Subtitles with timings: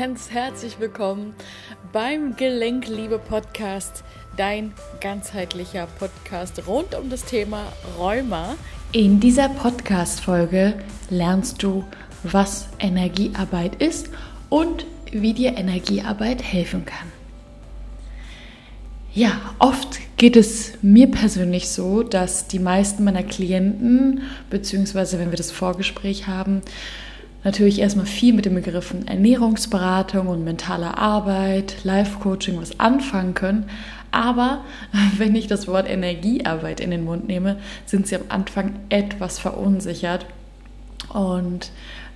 [0.00, 1.34] ganz herzlich willkommen
[1.92, 4.02] beim Gelenkliebe Podcast,
[4.34, 8.56] dein ganzheitlicher Podcast rund um das Thema Rheuma.
[8.92, 10.72] In dieser Podcast-Folge
[11.10, 11.84] lernst du,
[12.22, 14.08] was Energiearbeit ist
[14.48, 17.12] und wie dir Energiearbeit helfen kann.
[19.12, 25.36] Ja, oft geht es mir persönlich so, dass die meisten meiner Klienten, beziehungsweise wenn wir
[25.36, 26.62] das Vorgespräch haben,
[27.44, 33.70] natürlich erstmal viel mit den Begriffen Ernährungsberatung und mentale Arbeit, Life-Coaching was anfangen können.
[34.10, 34.64] Aber
[35.16, 40.26] wenn ich das Wort Energiearbeit in den Mund nehme, sind sie am Anfang etwas verunsichert.
[41.12, 41.70] Und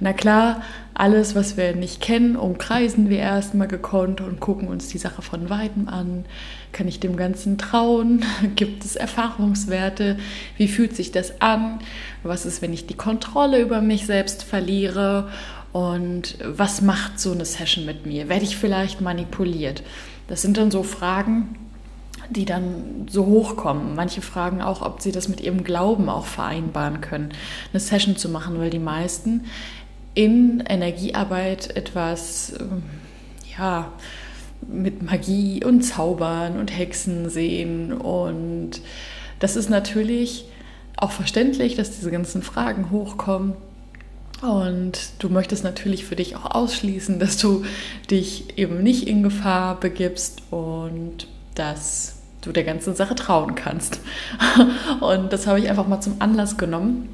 [0.05, 0.61] na klar,
[0.93, 5.49] alles, was wir nicht kennen, umkreisen wir erstmal gekonnt und gucken uns die Sache von
[5.49, 6.27] weitem an.
[6.73, 8.23] Kann ich dem Ganzen trauen?
[8.55, 10.19] Gibt es Erfahrungswerte?
[10.59, 11.79] Wie fühlt sich das an?
[12.23, 15.31] Was ist, wenn ich die Kontrolle über mich selbst verliere?
[15.73, 18.29] Und was macht so eine Session mit mir?
[18.29, 19.83] Werde ich vielleicht manipuliert?
[20.29, 21.57] Das sind dann so Fragen,
[22.31, 23.95] die dann so hochkommen.
[23.95, 27.33] Manche fragen auch, ob sie das mit ihrem Glauben auch vereinbaren können,
[27.73, 29.45] eine Session zu machen, weil die meisten
[30.15, 32.83] in Energiearbeit etwas, ähm,
[33.59, 33.93] ja,
[34.67, 37.93] mit Magie und Zaubern und Hexen sehen.
[37.93, 38.81] Und
[39.39, 40.47] das ist natürlich
[40.97, 43.55] auch verständlich, dass diese ganzen Fragen hochkommen.
[44.43, 47.65] Und du möchtest natürlich für dich auch ausschließen, dass du
[48.11, 54.01] dich eben nicht in Gefahr begibst und dass du der ganzen Sache trauen kannst.
[55.01, 57.09] Und das habe ich einfach mal zum Anlass genommen,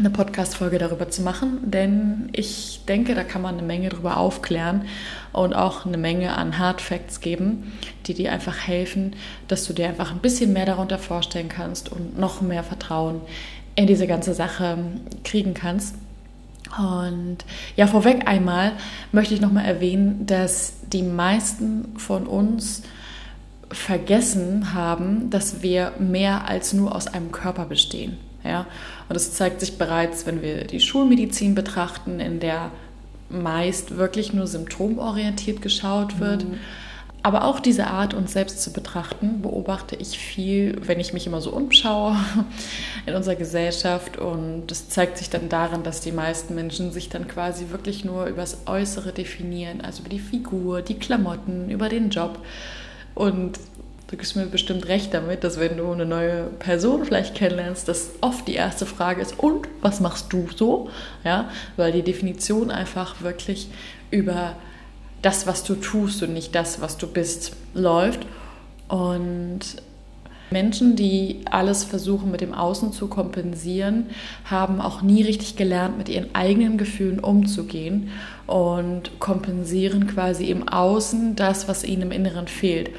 [0.00, 4.86] eine Podcast-Folge darüber zu machen, denn ich denke, da kann man eine Menge darüber aufklären
[5.32, 7.72] und auch eine Menge an Hard Facts geben,
[8.06, 9.14] die dir einfach helfen,
[9.46, 13.20] dass du dir einfach ein bisschen mehr darunter vorstellen kannst und noch mehr Vertrauen
[13.76, 14.78] in diese ganze Sache
[15.22, 15.94] kriegen kannst.
[16.78, 17.38] Und
[17.76, 18.72] ja, vorweg einmal
[19.12, 22.82] möchte ich nochmal erwähnen, dass die meisten von uns
[23.70, 28.18] vergessen haben, dass wir mehr als nur aus einem Körper bestehen.
[28.44, 28.66] Ja?
[29.08, 32.70] Und das zeigt sich bereits, wenn wir die Schulmedizin betrachten, in der
[33.28, 36.44] meist wirklich nur symptomorientiert geschaut wird.
[36.44, 36.58] Mhm.
[37.22, 41.42] Aber auch diese Art, uns selbst zu betrachten, beobachte ich viel, wenn ich mich immer
[41.42, 42.16] so umschaue
[43.06, 44.16] in unserer Gesellschaft.
[44.16, 48.24] Und das zeigt sich dann darin, dass die meisten Menschen sich dann quasi wirklich nur
[48.24, 52.38] über das Äußere definieren, also über die Figur, die Klamotten, über den Job.
[53.14, 53.58] Und
[54.10, 58.10] du gibst mir bestimmt recht damit, dass wenn du eine neue Person vielleicht kennenlernst, dass
[58.20, 60.90] oft die erste Frage ist, und was machst du so?
[61.24, 63.68] Ja, weil die Definition einfach wirklich
[64.10, 64.56] über
[65.22, 68.26] das, was du tust und nicht das, was du bist, läuft.
[68.88, 69.60] Und
[70.50, 74.06] Menschen, die alles versuchen mit dem Außen zu kompensieren,
[74.44, 78.08] haben auch nie richtig gelernt, mit ihren eigenen Gefühlen umzugehen
[78.48, 82.90] und kompensieren quasi im Außen das, was ihnen im Inneren fehlt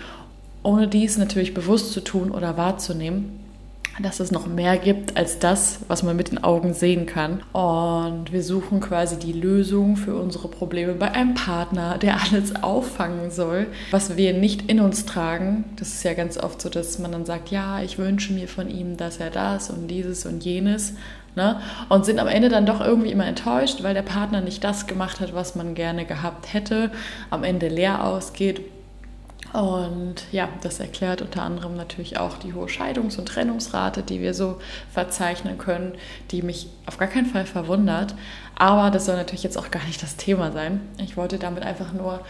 [0.64, 3.40] ohne dies natürlich bewusst zu tun oder wahrzunehmen,
[4.00, 7.42] dass es noch mehr gibt als das, was man mit den Augen sehen kann.
[7.52, 13.32] Und wir suchen quasi die Lösung für unsere Probleme bei einem Partner, der alles auffangen
[13.32, 15.66] soll, was wir nicht in uns tragen.
[15.76, 18.70] Das ist ja ganz oft so, dass man dann sagt, ja, ich wünsche mir von
[18.70, 20.94] ihm, dass er das und dieses und jenes.
[21.36, 21.62] Ne?
[21.88, 25.22] Und sind am Ende dann doch irgendwie immer enttäuscht, weil der Partner nicht das gemacht
[25.22, 26.92] hat, was man gerne gehabt hätte,
[27.30, 28.62] am Ende leer ausgeht
[29.54, 34.34] und ja, das erklärt unter anderem natürlich auch die hohe Scheidungs- und Trennungsrate, die wir
[34.34, 34.60] so
[34.94, 35.94] verzeichnen können,
[36.32, 38.16] die mich auf gar keinen Fall verwundert.
[38.56, 40.80] Aber das soll natürlich jetzt auch gar nicht das Thema sein.
[41.04, 42.22] Ich wollte damit einfach nur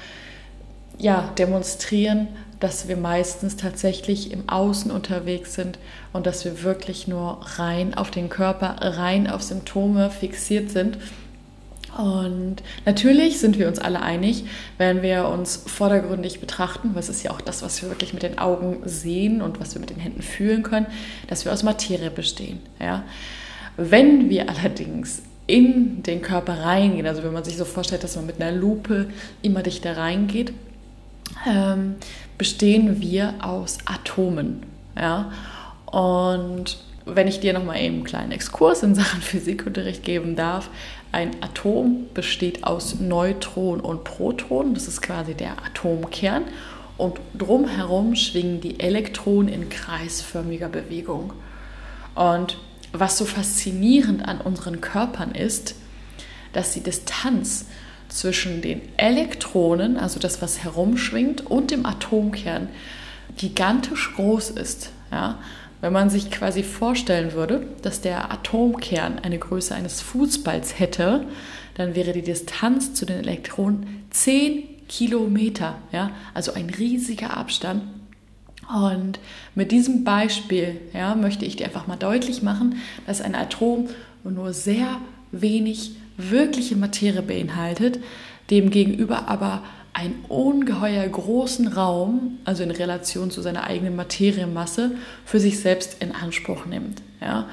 [0.97, 2.27] ja, demonstrieren,
[2.59, 5.77] dass wir meistens tatsächlich im Außen unterwegs sind
[6.13, 10.97] und dass wir wirklich nur rein auf den Körper, rein auf Symptome fixiert sind
[11.97, 14.46] und natürlich sind wir uns alle einig,
[14.78, 18.38] wenn wir uns vordergründig betrachten, was ist ja auch das, was wir wirklich mit den
[18.40, 20.88] Augen sehen und was wir mit den Händen fühlen können,
[21.28, 22.60] dass wir aus Materie bestehen.
[22.80, 23.04] Ja?
[23.75, 28.25] Wenn wir allerdings in den Körper reingehen, also wenn man sich so vorstellt, dass man
[28.25, 29.07] mit einer Lupe
[29.42, 30.54] immer dichter reingeht,
[31.45, 31.95] ähm,
[32.38, 34.63] bestehen wir aus Atomen.
[34.95, 35.31] Ja?
[35.88, 36.77] Und
[37.16, 40.69] wenn ich dir nochmal eben einen kleinen Exkurs in Sachen Physikunterricht geben darf,
[41.12, 46.44] ein Atom besteht aus Neutronen und Protonen, das ist quasi der Atomkern.
[46.98, 51.34] Und drumherum schwingen die Elektronen in kreisförmiger Bewegung.
[52.16, 52.58] Und
[52.94, 55.75] was so faszinierend an unseren Körpern ist,
[56.54, 57.66] dass die Distanz
[58.10, 62.69] zwischen den Elektronen, also das, was herumschwingt, und dem Atomkern
[63.38, 64.92] gigantisch groß ist.
[65.12, 65.40] Ja?
[65.81, 71.25] Wenn man sich quasi vorstellen würde, dass der Atomkern eine Größe eines Fußballs hätte,
[71.74, 77.83] dann wäre die Distanz zu den Elektronen 10 Kilometer, ja, also ein riesiger Abstand.
[78.69, 79.19] Und
[79.56, 82.75] mit diesem Beispiel ja, möchte ich dir einfach mal deutlich machen,
[83.07, 83.89] dass ein Atom
[84.24, 85.01] nur sehr
[85.31, 88.00] wenig wirkliche Materie beinhaltet,
[88.50, 94.91] demgegenüber aber einen ungeheuer großen Raum, also in Relation zu seiner eigenen Materiemasse,
[95.25, 97.01] für sich selbst in Anspruch nimmt.
[97.19, 97.47] Ja.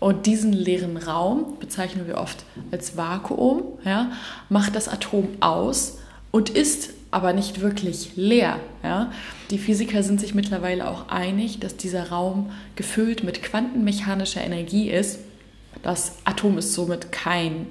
[0.00, 4.10] Und diesen leeren Raum bezeichnen wir oft als Vakuum, ja,
[4.48, 5.98] macht das Atom aus
[6.32, 8.58] und ist aber nicht wirklich leer.
[8.82, 9.12] Ja.
[9.50, 15.20] Die Physiker sind sich mittlerweile auch einig, dass dieser Raum gefüllt mit quantenmechanischer Energie ist.
[15.82, 17.66] Das Atom ist somit kein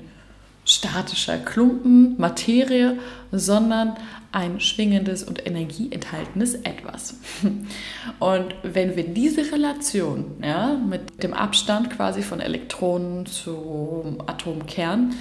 [0.72, 2.98] statischer Klumpen, Materie,
[3.32, 3.98] sondern
[4.32, 7.16] ein schwingendes und energieenthaltenes Etwas.
[8.20, 15.14] Und wenn wir diese Relation ja, mit dem Abstand quasi von Elektronen zum Atomkern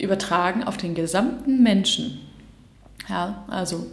[0.00, 2.20] übertragen auf den gesamten Menschen,
[3.08, 3.86] ja, also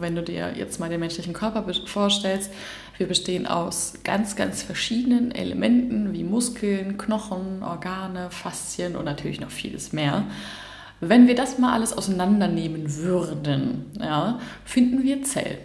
[0.00, 2.50] wenn du dir jetzt mal den menschlichen Körper vorstellst,
[2.98, 9.50] wir bestehen aus ganz, ganz verschiedenen Elementen wie Muskeln, Knochen, Organe, Faszien und natürlich noch
[9.50, 10.24] vieles mehr.
[11.00, 15.58] Wenn wir das mal alles auseinandernehmen würden, ja, finden wir Zellen.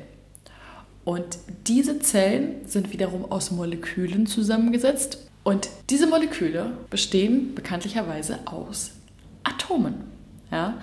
[1.03, 1.37] Und
[1.67, 5.19] diese Zellen sind wiederum aus Molekülen zusammengesetzt.
[5.43, 8.91] Und diese Moleküle bestehen bekanntlicherweise aus
[9.43, 9.95] Atomen.
[10.51, 10.81] Ja?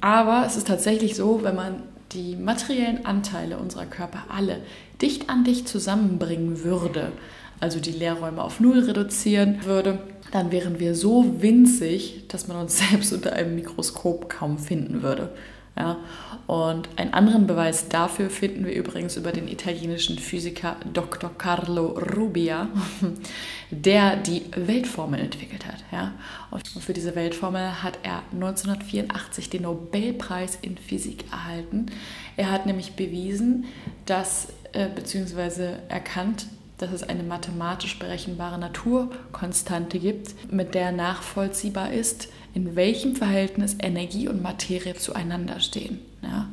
[0.00, 1.82] aber es ist tatsächlich so, wenn man
[2.12, 4.60] die materiellen Anteile unserer Körper alle
[5.02, 7.12] dicht an dicht zusammenbringen würde,
[7.64, 9.98] also die Leerräume auf Null reduzieren würde,
[10.32, 15.30] dann wären wir so winzig, dass man uns selbst unter einem Mikroskop kaum finden würde.
[15.78, 15.96] Ja?
[16.46, 21.30] Und einen anderen Beweis dafür finden wir übrigens über den italienischen Physiker Dr.
[21.38, 22.68] Carlo Rubbia,
[23.70, 25.82] der die Weltformel entwickelt hat.
[25.90, 26.12] Ja?
[26.50, 31.86] Und für diese Weltformel hat er 1984 den Nobelpreis in Physik erhalten.
[32.36, 33.64] Er hat nämlich bewiesen,
[34.04, 36.44] dass, äh, beziehungsweise erkannt,
[36.78, 44.28] dass es eine mathematisch berechenbare Naturkonstante gibt, mit der nachvollziehbar ist, in welchem Verhältnis Energie
[44.28, 46.00] und Materie zueinander stehen.
[46.22, 46.48] Ja?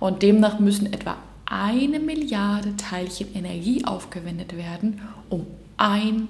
[0.00, 1.16] Und demnach müssen etwa
[1.46, 5.46] eine Milliarde Teilchen Energie aufgewendet werden, um
[5.76, 6.28] ein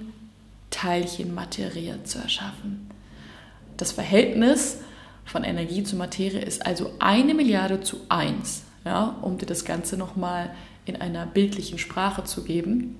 [0.70, 2.90] Teilchen Materie zu erschaffen.
[3.76, 4.78] Das Verhältnis
[5.24, 9.96] von Energie zu Materie ist also eine Milliarde zu eins, ja, um dir das Ganze
[9.96, 10.50] nochmal
[10.84, 12.96] in einer bildlichen Sprache zu geben.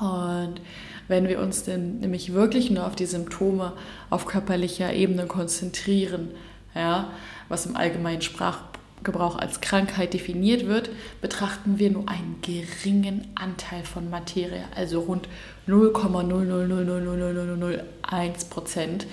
[0.00, 0.60] Und
[1.08, 3.72] wenn wir uns denn nämlich wirklich nur auf die Symptome
[4.10, 6.28] auf körperlicher Ebene konzentrieren,
[6.74, 7.10] ja,
[7.48, 10.90] was im allgemeinen Sprachgebrauch als Krankheit definiert wird,
[11.20, 15.28] betrachten wir nur einen geringen Anteil von Materie, also rund
[15.66, 19.06] 0,0000001 Prozent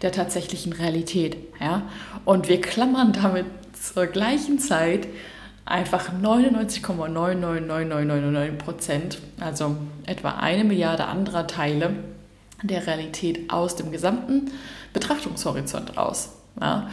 [0.00, 1.36] der tatsächlichen Realität.
[1.60, 1.82] Ja?
[2.24, 3.46] Und wir klammern damit
[3.80, 5.06] zur gleichen Zeit
[5.64, 11.94] einfach 99,99999 Prozent, also etwa eine Milliarde anderer Teile
[12.62, 14.50] der Realität aus dem gesamten
[14.92, 16.34] Betrachtungshorizont aus.
[16.60, 16.88] Ja?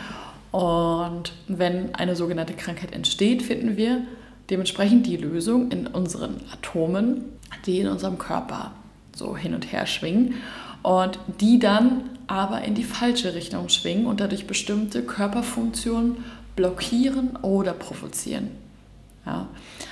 [0.51, 4.01] Und wenn eine sogenannte Krankheit entsteht, finden wir
[4.50, 7.25] dementsprechend die Lösung in unseren Atomen,
[7.65, 8.72] die in unserem Körper
[9.15, 10.36] so hin und her schwingen
[10.82, 16.24] und die dann aber in die falsche Richtung schwingen und dadurch bestimmte Körperfunktionen
[16.60, 18.50] blockieren oder provozieren.
[19.25, 19.48] Ja.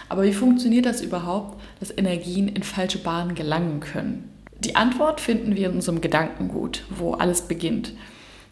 [0.10, 4.30] Aber wie funktioniert das überhaupt, dass Energien in falsche Bahnen gelangen können?
[4.60, 7.94] Die Antwort finden wir in unserem Gedankengut, wo alles beginnt.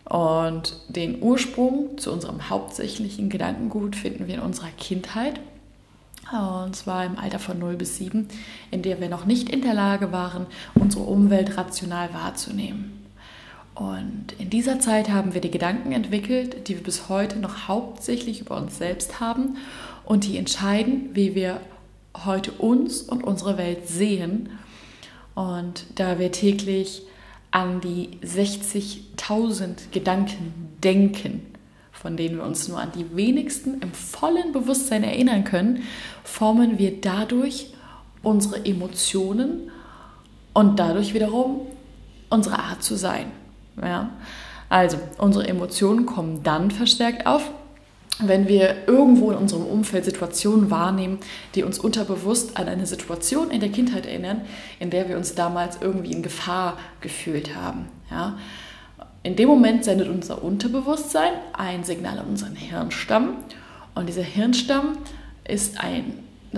[0.05, 5.41] Und den Ursprung zu unserem hauptsächlichen Gedankengut finden wir in unserer Kindheit.
[6.31, 8.29] Und zwar im Alter von 0 bis 7,
[8.71, 13.04] in der wir noch nicht in der Lage waren, unsere Umwelt rational wahrzunehmen.
[13.75, 18.39] Und in dieser Zeit haben wir die Gedanken entwickelt, die wir bis heute noch hauptsächlich
[18.39, 19.57] über uns selbst haben
[20.05, 21.59] und die entscheiden, wie wir
[22.23, 24.49] heute uns und unsere Welt sehen.
[25.35, 27.01] Und da wir täglich
[27.51, 31.45] an die 60.000 Gedanken denken,
[31.91, 35.83] von denen wir uns nur an die wenigsten im vollen Bewusstsein erinnern können,
[36.23, 37.73] formen wir dadurch
[38.23, 39.69] unsere Emotionen
[40.53, 41.61] und dadurch wiederum
[42.29, 43.31] unsere Art zu sein.
[43.81, 44.11] Ja?
[44.69, 47.49] Also, unsere Emotionen kommen dann verstärkt auf,
[48.19, 51.19] wenn wir irgendwo in unserem Umfeld Situationen wahrnehmen,
[51.53, 54.41] die uns unterbewusst an eine Situation in der Kindheit erinnern,
[54.79, 57.87] in der wir uns damals irgendwie in Gefahr gefühlt haben.
[58.09, 58.37] Ja?
[59.25, 63.37] in dem Moment sendet unser Unterbewusstsein ein Signal an unseren Hirnstamm.
[63.95, 64.99] Und dieser Hirnstamm
[65.47, 66.13] ist ein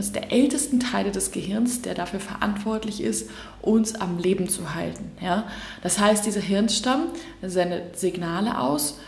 [0.05, 3.29] ist der ältesten Teile des Gehirns, der dafür verantwortlich ist,
[3.61, 5.11] uns am Leben zu halten.
[5.21, 5.45] Ja?
[5.81, 7.07] Das heißt, dieser Hirnstamm
[7.41, 8.99] sendet Signale aus,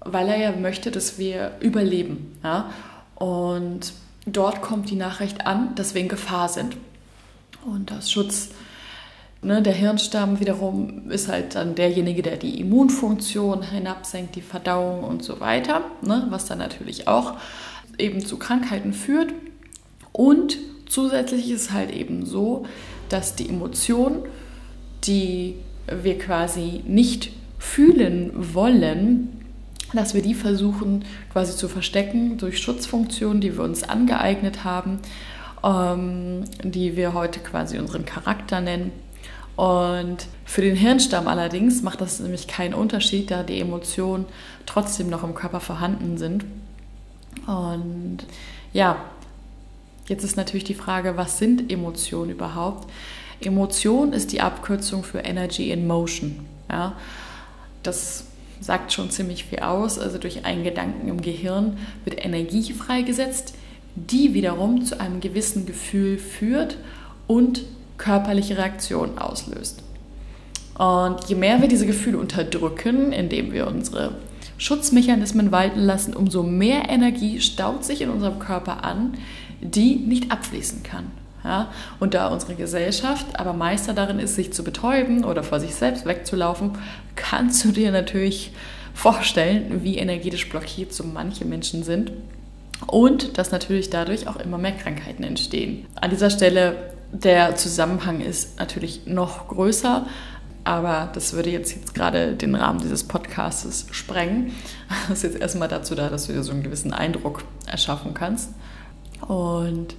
[0.00, 2.38] weil er ja möchte, dass wir überleben.
[2.42, 2.70] Ja?
[3.14, 3.92] Und
[4.26, 6.76] dort kommt die Nachricht an, dass wir in Gefahr sind.
[7.64, 8.50] Und das Schutz,
[9.42, 15.24] ne, der Hirnstamm wiederum ist halt dann derjenige, der die Immunfunktion hinabsenkt, die Verdauung und
[15.24, 17.34] so weiter, ne, was dann natürlich auch
[17.98, 19.32] eben zu Krankheiten führt.
[20.16, 20.56] Und
[20.88, 22.64] zusätzlich ist es halt eben so,
[23.10, 24.20] dass die Emotionen,
[25.04, 25.56] die
[25.88, 29.44] wir quasi nicht fühlen wollen,
[29.92, 35.00] dass wir die versuchen quasi zu verstecken durch Schutzfunktionen, die wir uns angeeignet haben,
[35.62, 38.92] ähm, die wir heute quasi unseren Charakter nennen.
[39.54, 44.24] Und für den Hirnstamm allerdings macht das nämlich keinen Unterschied, da die Emotionen
[44.64, 46.46] trotzdem noch im Körper vorhanden sind.
[47.46, 48.24] Und
[48.72, 48.96] ja,
[50.08, 52.88] Jetzt ist natürlich die Frage, was sind Emotionen überhaupt?
[53.40, 56.46] Emotion ist die Abkürzung für Energy in Motion.
[56.70, 56.94] Ja?
[57.82, 58.24] Das
[58.60, 59.98] sagt schon ziemlich viel aus.
[59.98, 63.54] Also durch einen Gedanken im Gehirn wird Energie freigesetzt,
[63.94, 66.76] die wiederum zu einem gewissen Gefühl führt
[67.26, 67.62] und
[67.98, 69.82] körperliche Reaktionen auslöst.
[70.78, 74.12] Und je mehr wir diese Gefühle unterdrücken, indem wir unsere
[74.58, 79.14] Schutzmechanismen walten lassen, umso mehr Energie staut sich in unserem Körper an,
[79.60, 81.10] die nicht abfließen kann.
[81.44, 81.70] Ja?
[82.00, 86.06] Und da unsere Gesellschaft aber Meister darin ist, sich zu betäuben oder vor sich selbst
[86.06, 86.72] wegzulaufen,
[87.14, 88.52] kannst du dir natürlich
[88.94, 92.12] vorstellen, wie energetisch blockiert so manche Menschen sind
[92.86, 95.86] und dass natürlich dadurch auch immer mehr Krankheiten entstehen.
[95.94, 100.06] An dieser Stelle der Zusammenhang ist natürlich noch größer,
[100.64, 104.52] aber das würde jetzt, jetzt gerade den Rahmen dieses Podcasts sprengen.
[105.08, 108.50] Das ist jetzt erstmal dazu da, dass du dir so einen gewissen Eindruck erschaffen kannst.
[109.20, 109.94] Und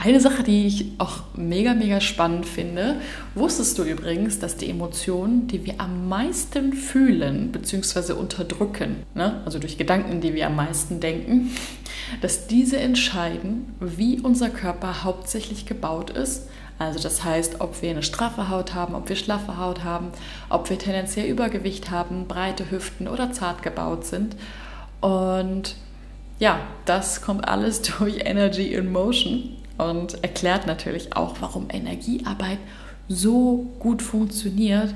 [0.00, 3.00] eine Sache, die ich auch mega, mega spannend finde,
[3.34, 8.12] wusstest du übrigens, dass die Emotionen, die wir am meisten fühlen bzw.
[8.12, 9.42] unterdrücken, ne?
[9.44, 11.50] also durch Gedanken, die wir am meisten denken,
[12.20, 16.48] dass diese entscheiden, wie unser Körper hauptsächlich gebaut ist.
[16.78, 20.12] Also das heißt, ob wir eine straffe Haut haben, ob wir schlaffe Haut haben,
[20.48, 24.36] ob wir tendenziell Übergewicht haben, breite Hüften oder zart gebaut sind.
[25.00, 25.74] Und
[26.38, 32.58] ja, das kommt alles durch Energy in Motion und erklärt natürlich auch, warum Energiearbeit
[33.08, 34.94] so gut funktioniert,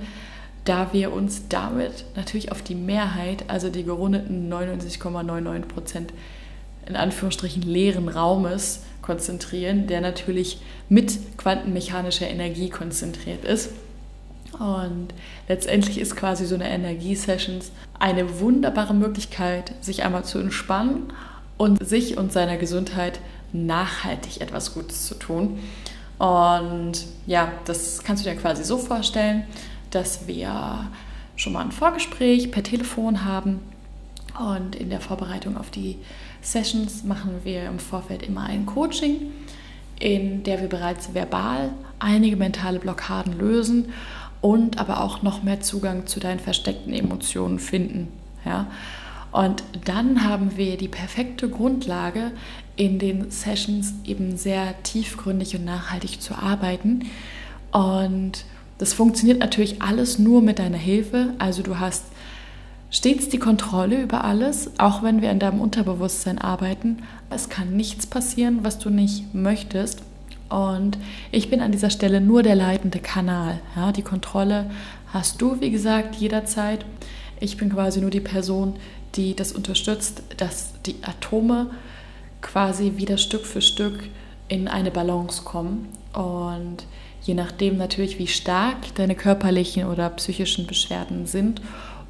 [0.65, 6.13] da wir uns damit natürlich auf die Mehrheit, also die gerundeten 99,99 Prozent
[6.87, 13.71] in Anführungsstrichen leeren Raumes konzentrieren, der natürlich mit quantenmechanischer Energie konzentriert ist.
[14.59, 15.09] Und
[15.49, 21.13] letztendlich ist quasi so eine Energiesessions eine wunderbare Möglichkeit, sich einmal zu entspannen
[21.63, 23.21] und sich und seiner Gesundheit
[23.53, 25.61] nachhaltig etwas Gutes zu tun.
[26.19, 29.45] Und ja, das kannst du dir quasi so vorstellen,
[29.91, 30.91] dass wir
[31.37, 33.61] schon mal ein Vorgespräch per Telefon haben
[34.41, 35.99] und in der Vorbereitung auf die
[36.41, 39.31] Sessions machen wir im Vorfeld immer ein Coaching,
[40.01, 43.93] in der wir bereits verbal einige mentale Blockaden lösen
[44.41, 48.09] und aber auch noch mehr Zugang zu deinen versteckten Emotionen finden.
[48.45, 48.67] Ja?
[49.33, 52.33] Und dann haben wir die perfekte Grundlage,
[52.77, 57.07] in den Sessions eben sehr tiefgründig und nachhaltig zu arbeiten.
[57.71, 58.45] Und
[58.79, 61.35] das funktioniert natürlich alles nur mit deiner Hilfe.
[61.39, 62.05] Also du hast
[62.91, 67.03] stets die Kontrolle über alles, auch wenn wir in deinem Unterbewusstsein arbeiten.
[67.31, 70.03] Es kann nichts passieren, was du nicht möchtest.
[70.49, 70.99] Und
[71.31, 73.61] ich bin an dieser Stelle nur der leitende Kanal.
[73.75, 74.71] Ja, die Kontrolle
[75.13, 76.85] hast du, wie gesagt, jederzeit.
[77.43, 78.75] Ich bin quasi nur die Person,
[79.17, 81.73] die das unterstützt, dass die Atome
[82.41, 84.05] quasi wieder Stück für Stück
[84.47, 85.89] in eine Balance kommen.
[86.13, 86.87] Und
[87.21, 91.61] je nachdem natürlich, wie stark deine körperlichen oder psychischen Beschwerden sind,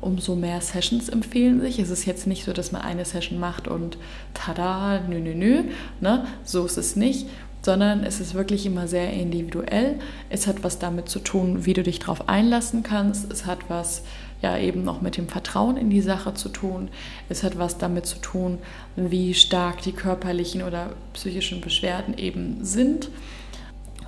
[0.02, 1.78] umso mehr Sessions empfehlen sich.
[1.78, 3.96] Es ist jetzt nicht so, dass man eine Session macht und
[4.34, 5.62] tada, nö, nö, nö,
[6.02, 6.26] ne?
[6.44, 7.26] so ist es nicht,
[7.62, 9.98] sondern es ist wirklich immer sehr individuell.
[10.28, 13.32] Es hat was damit zu tun, wie du dich darauf einlassen kannst.
[13.32, 14.02] Es hat was
[14.42, 16.88] ja eben noch mit dem Vertrauen in die Sache zu tun.
[17.28, 18.58] Es hat was damit zu tun,
[18.96, 23.08] wie stark die körperlichen oder psychischen Beschwerden eben sind.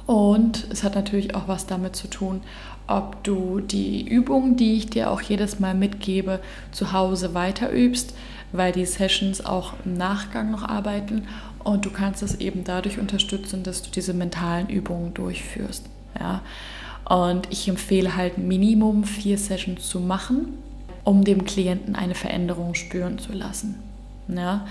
[0.07, 2.43] Und es hat natürlich auch was damit zu tun,
[2.87, 6.41] ob du die Übungen, die ich dir auch jedes Mal mitgebe,
[6.73, 8.15] zu Hause weiter übst,
[8.53, 11.27] weil die Sessions auch im Nachgang noch arbeiten
[11.61, 15.87] und du kannst es eben dadurch unterstützen, dass du diese mentalen Übungen durchführst.
[16.21, 16.43] Ja.
[17.09, 20.55] Und ich empfehle halt Minimum vier Sessions zu machen.
[21.05, 23.77] um dem Klienten eine Veränderung spüren zu lassen.
[24.29, 24.67] Ja?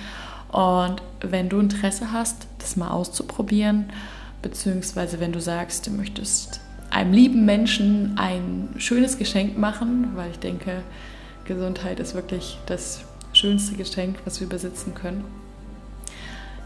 [0.51, 3.85] Und wenn du Interesse hast, das mal auszuprobieren,
[4.41, 6.59] beziehungsweise wenn du sagst, du möchtest
[6.89, 10.83] einem lieben Menschen ein schönes Geschenk machen, weil ich denke,
[11.45, 15.23] Gesundheit ist wirklich das schönste Geschenk, was wir besitzen können.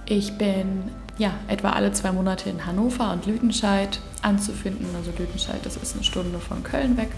[0.05, 4.87] Ich bin ja etwa alle zwei Monate in Hannover und Lüdenscheid anzufinden.
[4.95, 7.09] Also Lüdenscheid, das ist eine Stunde von Köln weg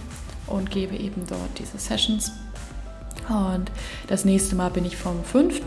[0.47, 2.31] und gebe eben dort diese Sessions.
[3.27, 3.71] Und
[4.07, 5.61] das nächste Mal bin ich vom 5.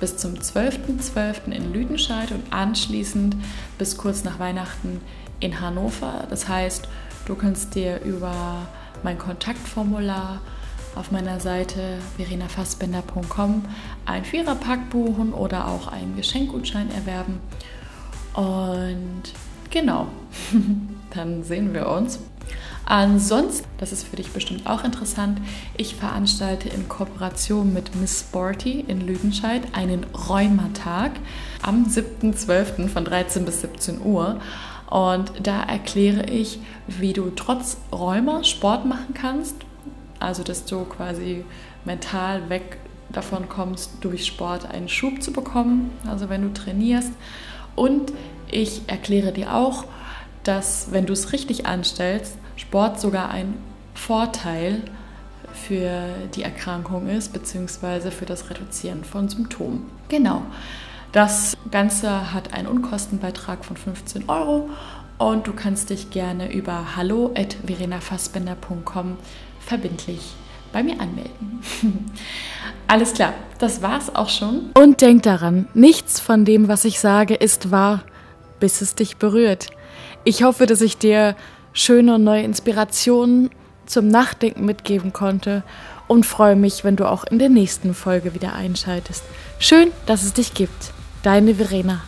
[0.00, 0.98] bis zum 12.12.
[1.14, 1.52] .12.
[1.52, 3.36] in Lüdenscheid und anschließend
[3.78, 5.00] bis kurz nach Weihnachten
[5.38, 6.26] in Hannover.
[6.28, 6.88] Das heißt,
[7.26, 8.66] du kannst dir über
[9.04, 10.40] mein Kontaktformular
[10.94, 13.64] auf meiner Seite verenafassbender.com
[14.04, 17.40] ein Viererpack buchen oder auch einen Geschenkgutschein erwerben.
[18.34, 19.22] Und
[19.70, 20.08] genau,
[21.14, 22.18] dann sehen wir uns.
[22.84, 25.40] Ansonsten, das ist für dich bestimmt auch interessant,
[25.76, 31.12] ich veranstalte in Kooperation mit Miss Sporty in Lüdenscheid einen Rheumatag
[31.62, 32.88] am 7.12.
[32.88, 34.40] von 13 bis 17 Uhr.
[34.90, 39.54] Und da erkläre ich, wie du trotz Rheuma Sport machen kannst.
[40.22, 41.44] Also, dass du quasi
[41.84, 42.78] mental weg
[43.10, 45.90] davon kommst, durch Sport einen Schub zu bekommen.
[46.08, 47.12] Also, wenn du trainierst.
[47.74, 48.12] Und
[48.50, 49.84] ich erkläre dir auch,
[50.44, 53.54] dass, wenn du es richtig anstellst, Sport sogar ein
[53.94, 54.82] Vorteil
[55.52, 56.02] für
[56.34, 59.90] die Erkrankung ist, beziehungsweise für das Reduzieren von Symptomen.
[60.08, 60.42] Genau.
[61.12, 64.70] Das Ganze hat einen Unkostenbeitrag von 15 Euro
[65.30, 69.16] und du kannst dich gerne über hallo.verenafassbender.com
[69.60, 70.32] verbindlich
[70.72, 71.60] bei mir anmelden.
[72.88, 74.70] Alles klar, das war's auch schon.
[74.74, 78.02] Und denk daran, nichts von dem, was ich sage, ist wahr,
[78.60, 79.68] bis es dich berührt.
[80.24, 81.36] Ich hoffe, dass ich dir
[81.72, 83.50] schöne und neue Inspirationen
[83.86, 85.62] zum Nachdenken mitgeben konnte
[86.08, 89.24] und freue mich, wenn du auch in der nächsten Folge wieder einschaltest.
[89.58, 90.92] Schön, dass es dich gibt.
[91.22, 92.02] Deine Verena.